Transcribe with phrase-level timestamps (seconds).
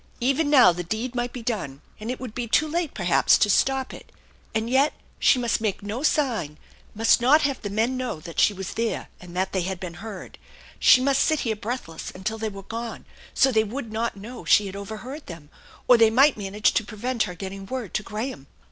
[0.19, 3.51] Even now the deed might be done and it would be too late, perhaps, to
[3.51, 4.11] stop it.
[4.55, 6.57] And yet she must make no sign,
[6.95, 8.83] must not have the men know that she THE ENCHANTED BARN
[9.19, 10.39] 183 was there and that they had been heard.
[10.79, 14.65] She must sit here breathless until they were gone, so they would not know she
[14.65, 15.51] had overheard them,
[15.87, 18.47] or they might manage to prevent her getting word to Graham.